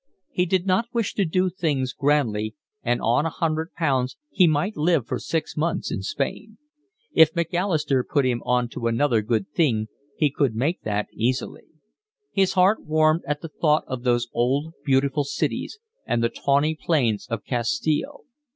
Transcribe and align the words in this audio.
He 0.31 0.47
did 0.47 0.65
not 0.65 0.87
wish 0.93 1.13
to 1.13 1.25
do 1.25 1.47
things 1.51 1.93
grandly, 1.93 2.55
and 2.81 2.99
on 3.03 3.27
a 3.27 3.29
hundred 3.29 3.71
pounds 3.73 4.17
he 4.31 4.47
might 4.47 4.75
live 4.75 5.05
for 5.05 5.19
six 5.19 5.55
months 5.55 5.91
in 5.91 6.01
Spain: 6.01 6.57
if 7.13 7.35
Macalister 7.35 8.03
put 8.03 8.25
him 8.25 8.41
on 8.43 8.67
to 8.69 8.87
another 8.87 9.21
good 9.21 9.47
thing 9.49 9.89
he 10.17 10.31
could 10.31 10.55
make 10.55 10.81
that 10.81 11.05
easily. 11.13 11.65
His 12.31 12.53
heart 12.53 12.83
warmed 12.83 13.21
at 13.27 13.41
the 13.41 13.49
thought 13.49 13.83
of 13.85 14.01
those 14.01 14.27
old 14.33 14.73
beautiful 14.83 15.23
cities, 15.23 15.77
and 16.07 16.23
the 16.23 16.29
tawny 16.29 16.73
plains 16.73 17.27
of 17.29 17.43
Castile. 17.45 18.23